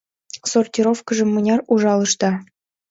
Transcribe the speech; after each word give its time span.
—Сортировкыжым 0.51 1.29
мыняр 1.31 1.59
ужалышда? 1.71 2.31